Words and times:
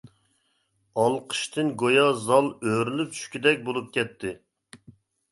ئالقىشتىن 1.01 1.67
گويا 1.81 2.05
زال 2.21 2.49
ئۆرۈلۈپ 2.71 3.11
چۈشكۈدەك 3.17 3.61
بولۇپ 3.69 3.93
كەتتى. 3.99 4.33